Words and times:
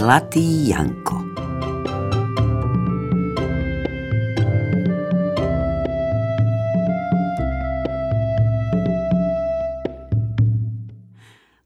Zlatý 0.00 0.72
Janko 0.72 1.20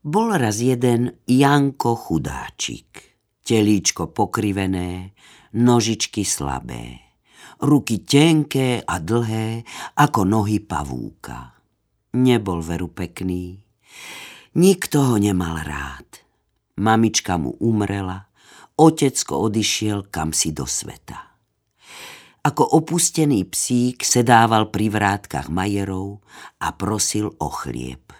Bol 0.02 0.34
raz 0.34 0.58
jeden 0.58 1.14
Janko 1.30 1.94
chudáčik, 1.94 3.14
telíčko 3.46 4.10
pokrivené, 4.10 5.14
nožičky 5.54 6.26
slabé, 6.26 7.14
ruky 7.62 8.02
tenké 8.02 8.82
a 8.82 8.98
dlhé 8.98 9.62
ako 9.94 10.26
nohy 10.26 10.58
pavúka. 10.58 11.54
Nebol 12.18 12.66
veru 12.66 12.90
pekný, 12.90 13.62
nikto 14.58 15.06
ho 15.06 15.22
nemal 15.22 15.62
rád. 15.62 16.23
Mamička 16.74 17.38
mu 17.38 17.54
umrela, 17.62 18.26
otecko 18.74 19.46
odišiel 19.46 20.10
kam 20.10 20.34
si 20.34 20.50
do 20.50 20.66
sveta. 20.66 21.38
Ako 22.44 22.82
opustený 22.82 23.46
psík 23.46 24.04
sedával 24.04 24.68
pri 24.68 24.90
vrátkach 24.90 25.48
majerov 25.48 26.20
a 26.60 26.74
prosil 26.74 27.32
o 27.40 27.48
chlieb. 27.48 28.12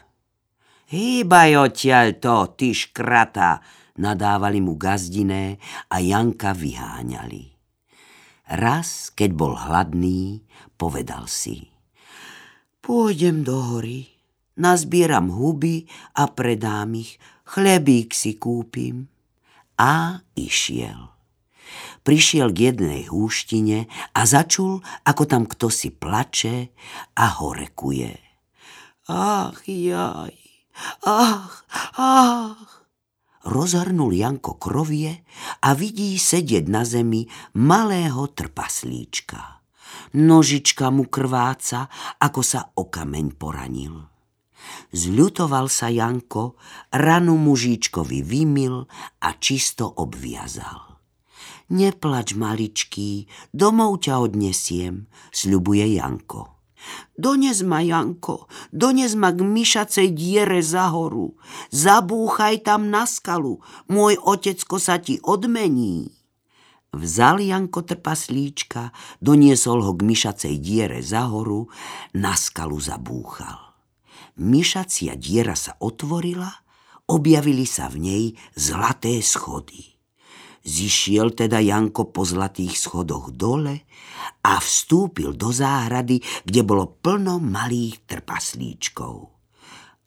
Hýbaj 0.88 1.50
odtiaľ 1.58 2.06
to, 2.22 2.36
ty 2.54 2.70
škrata, 2.70 3.58
nadávali 3.98 4.62
mu 4.62 4.78
gazdiné 4.78 5.58
a 5.91 5.98
Janka 5.98 6.55
vyháňali. 6.55 7.50
Raz, 8.55 9.11
keď 9.11 9.30
bol 9.34 9.58
hladný, 9.58 10.46
povedal 10.78 11.27
si. 11.27 11.74
Pôjdem 12.78 13.42
do 13.42 13.56
hory, 13.58 14.14
nazbieram 14.58 15.30
huby 15.30 15.86
a 16.19 16.30
predám 16.30 16.98
ich, 16.98 17.19
chlebík 17.47 18.14
si 18.14 18.38
kúpim. 18.38 19.11
A 19.74 20.22
išiel. 20.38 21.11
Prišiel 22.06 22.52
k 22.55 22.70
jednej 22.70 23.11
húštine 23.11 23.91
a 24.14 24.22
začul, 24.28 24.84
ako 25.02 25.22
tam 25.27 25.48
kto 25.48 25.72
si 25.72 25.91
plače 25.91 26.70
a 27.19 27.27
horekuje. 27.42 28.14
Ach, 29.11 29.58
jaj, 29.66 30.36
ach, 31.02 31.66
ach 31.98 32.84
rozhrnul 33.44 34.16
Janko 34.16 34.56
krovie 34.56 35.22
a 35.61 35.77
vidí 35.77 36.16
sedieť 36.16 36.64
na 36.68 36.83
zemi 36.83 37.28
malého 37.61 38.33
trpaslíčka. 38.33 39.61
Nožička 40.16 40.89
mu 40.89 41.06
krváca, 41.06 41.86
ako 42.18 42.41
sa 42.41 42.72
o 42.80 42.89
kameň 42.89 43.27
poranil. 43.36 44.14
Zľutoval 44.95 45.67
sa 45.67 45.91
Janko, 45.91 46.57
ranu 46.95 47.34
mužíčkovi 47.41 48.23
vymil 48.23 48.87
a 49.20 49.29
čisto 49.37 49.89
obviazal. 49.89 50.95
Neplač, 51.73 52.37
maličký, 52.37 53.25
domov 53.51 54.05
ťa 54.05 54.20
odnesiem, 54.20 55.09
sľubuje 55.33 55.97
Janko. 55.97 56.55
Dones 57.17 57.65
ma, 57.65 57.81
Janko, 57.81 58.45
dones 58.69 59.17
ma 59.17 59.33
k 59.33 59.41
myšacej 59.41 60.12
diere 60.12 60.61
za 60.61 60.92
horu. 60.92 61.33
Zabúchaj 61.73 62.69
tam 62.69 62.92
na 62.92 63.09
skalu, 63.09 63.65
môj 63.89 64.20
otecko 64.20 64.77
sa 64.77 65.01
ti 65.01 65.17
odmení. 65.25 66.12
Vzal 66.95 67.42
Janko 67.42 67.83
trpaslíčka, 67.83 68.92
doniesol 69.24 69.83
ho 69.83 69.92
k 69.97 70.05
myšacej 70.05 70.55
diere 70.61 71.01
za 71.01 71.27
horu, 71.33 71.67
na 72.13 72.36
skalu 72.36 72.79
zabúchal. 72.79 73.64
Myšacia 74.41 75.14
diera 75.14 75.55
sa 75.55 75.79
otvorila, 75.79 76.51
objavili 77.11 77.69
sa 77.69 77.86
v 77.86 77.97
nej 78.02 78.25
zlaté 78.58 79.23
schody. 79.23 79.95
Zišiel 80.64 81.36
teda 81.36 81.61
Janko 81.61 82.08
po 82.08 82.24
zlatých 82.24 82.80
schodoch 82.80 83.29
dole 83.36 83.85
a 84.48 84.57
vstúpil 84.57 85.36
do 85.36 85.53
záhrady, 85.53 86.24
kde 86.48 86.61
bolo 86.64 86.89
plno 86.89 87.36
malých 87.36 88.08
trpaslíčkov. 88.08 89.29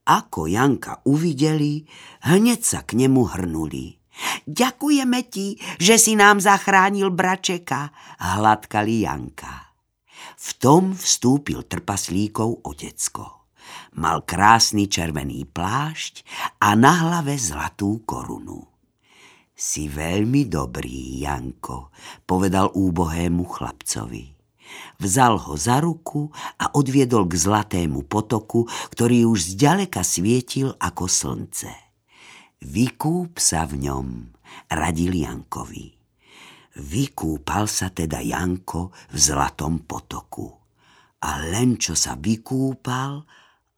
Ako 0.08 0.50
Janka 0.50 1.06
uvideli, 1.06 1.86
hneď 2.26 2.60
sa 2.66 2.82
k 2.82 2.98
nemu 2.98 3.22
hrnuli. 3.38 4.02
Ďakujeme 4.50 5.20
ti, 5.30 5.62
že 5.78 6.02
si 6.02 6.18
nám 6.18 6.42
zachránil 6.42 7.14
bračeka, 7.14 7.94
hladkali 8.18 9.06
Janka. 9.06 9.78
V 10.42 10.50
tom 10.58 10.98
vstúpil 10.98 11.70
trpaslíkov 11.70 12.66
otecko. 12.66 13.37
Mal 13.98 14.22
krásny 14.30 14.86
červený 14.86 15.50
plášť 15.50 16.22
a 16.62 16.78
na 16.78 16.94
hlave 17.02 17.34
zlatú 17.34 18.06
korunu. 18.06 18.62
Si 19.58 19.90
veľmi 19.90 20.46
dobrý, 20.46 21.26
Janko, 21.26 21.90
povedal 22.30 22.70
úbohému 22.78 23.42
chlapcovi. 23.50 24.38
Vzal 25.02 25.42
ho 25.42 25.58
za 25.58 25.82
ruku 25.82 26.30
a 26.62 26.78
odviedol 26.78 27.26
k 27.26 27.42
zlatému 27.42 28.06
potoku, 28.06 28.70
ktorý 28.94 29.26
už 29.26 29.58
zďaleka 29.58 30.06
svietil 30.06 30.78
ako 30.78 31.10
slnce. 31.10 31.74
Vykúp 32.62 33.42
sa 33.42 33.66
v 33.66 33.82
ňom, 33.82 34.30
radil 34.78 35.26
Jankovi. 35.26 35.98
Vykúpal 36.78 37.66
sa 37.66 37.90
teda 37.90 38.22
Janko 38.22 38.94
v 39.10 39.18
zlatom 39.18 39.82
potoku. 39.90 40.54
A 41.26 41.42
len 41.42 41.82
čo 41.82 41.98
sa 41.98 42.14
vykúpal, 42.14 43.26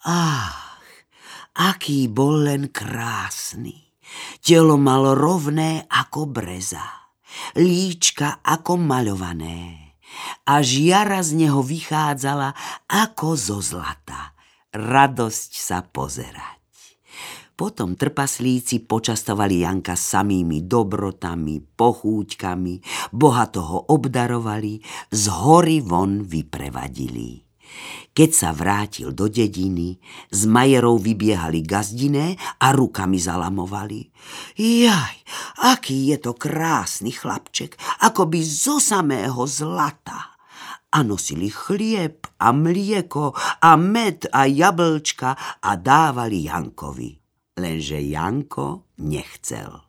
ach, 0.05 0.85
aký 1.55 2.07
bol 2.07 2.47
len 2.47 2.71
krásny. 2.71 3.89
Telo 4.41 4.79
malo 4.79 5.13
rovné 5.13 5.85
ako 5.85 6.25
breza, 6.25 7.11
líčka 7.53 8.41
ako 8.41 8.81
maľované 8.81 9.89
a 10.49 10.65
žiara 10.65 11.21
z 11.21 11.45
neho 11.45 11.61
vychádzala 11.61 12.53
ako 12.89 13.27
zo 13.37 13.59
zlata. 13.61 14.33
Radosť 14.69 15.51
sa 15.57 15.81
pozerať. 15.81 16.57
Potom 17.57 17.99
trpaslíci 17.99 18.87
počastovali 18.87 19.67
Janka 19.67 19.97
samými 19.97 20.63
dobrotami, 20.63 21.59
pochúťkami, 21.59 22.75
bohato 23.11 23.59
ho 23.59 23.79
obdarovali, 23.91 24.79
z 25.11 25.23
hory 25.27 25.83
von 25.83 26.23
vyprevadili. 26.23 27.48
Keď 28.13 28.29
sa 28.35 28.49
vrátil 28.51 29.15
do 29.15 29.31
dediny, 29.31 29.95
z 30.33 30.41
majerov 30.49 30.99
vybiehali 31.05 31.63
gazdiné 31.63 32.35
a 32.59 32.75
rukami 32.75 33.15
zalamovali. 33.15 34.11
Jaj, 34.59 35.17
aký 35.63 36.11
je 36.11 36.17
to 36.19 36.35
krásny 36.35 37.15
chlapček, 37.15 37.79
ako 38.03 38.27
by 38.27 38.39
zo 38.43 38.81
samého 38.81 39.45
zlata. 39.47 40.35
A 40.89 41.05
nosili 41.05 41.53
chlieb 41.53 42.25
a 42.41 42.49
mlieko 42.49 43.31
a 43.61 43.77
med 43.77 44.25
a 44.33 44.49
jablčka 44.49 45.61
a 45.61 45.71
dávali 45.77 46.49
Jankovi. 46.49 47.13
Lenže 47.61 48.01
Janko 48.01 48.89
nechcel. 49.05 49.88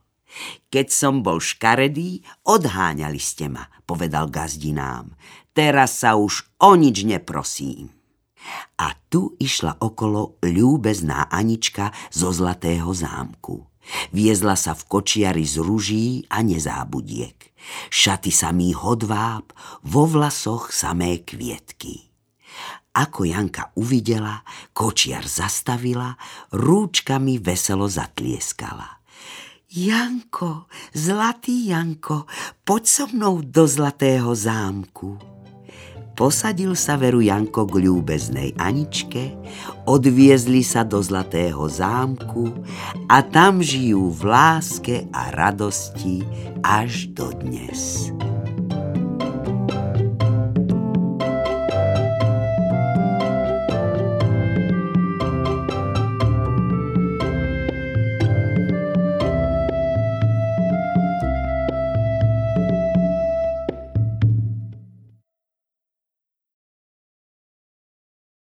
Keď 0.71 0.87
som 0.91 1.27
bol 1.27 1.43
škaredý, 1.43 2.23
odháňali 2.47 3.19
ste 3.19 3.51
ma, 3.51 3.67
povedal 3.85 4.31
gazdinám. 4.31 5.15
Teraz 5.51 6.01
sa 6.01 6.15
už 6.15 6.47
o 6.63 6.79
nič 6.79 7.03
neprosím. 7.03 7.91
A 8.81 8.97
tu 9.13 9.37
išla 9.37 9.77
okolo 9.83 10.41
ľúbezná 10.41 11.29
Anička 11.29 11.93
zo 12.09 12.33
Zlatého 12.33 12.89
zámku. 12.95 13.69
Viezla 14.15 14.55
sa 14.55 14.73
v 14.73 14.87
kočiari 14.87 15.45
z 15.45 15.61
ruží 15.61 16.07
a 16.31 16.41
nezábudiek. 16.41 17.37
Šaty 17.91 18.33
samý 18.33 18.73
hodváb, 18.73 19.53
vo 19.85 20.09
vlasoch 20.09 20.73
samé 20.73 21.21
kvietky. 21.27 22.09
Ako 22.91 23.23
Janka 23.23 23.71
uvidela, 23.79 24.43
kočiar 24.75 25.27
zastavila, 25.27 26.19
rúčkami 26.51 27.39
veselo 27.39 27.87
zatlieskala. 27.87 29.00
Janko, 29.71 30.67
zlatý 30.91 31.71
Janko, 31.71 32.27
poď 32.67 32.85
so 32.91 33.07
mnou 33.07 33.39
do 33.39 33.71
Zlatého 33.71 34.35
zámku. 34.35 35.15
Posadil 36.19 36.75
sa 36.75 36.99
veru 36.99 37.23
Janko 37.23 37.71
k 37.71 37.87
ľúbeznej 37.87 38.59
Aničke, 38.59 39.31
odviezli 39.87 40.67
sa 40.67 40.83
do 40.83 40.99
Zlatého 40.99 41.71
zámku 41.71 42.51
a 43.07 43.23
tam 43.23 43.63
žijú 43.63 44.11
v 44.11 44.23
láske 44.27 45.07
a 45.15 45.31
radosti 45.31 46.27
až 46.67 47.07
do 47.15 47.31
dnes. 47.31 48.11